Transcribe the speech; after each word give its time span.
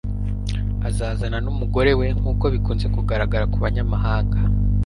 azazana 0.87 1.37
numugore 1.45 1.91
we, 1.99 2.07
nkuko 2.19 2.45
bikunze 2.53 2.85
kugaragara 2.95 3.49
kubanyamahanga 3.53 4.37